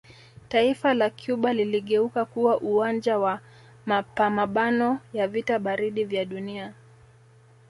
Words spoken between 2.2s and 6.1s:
kuwa uwanja wa mapamabano ya vita baridi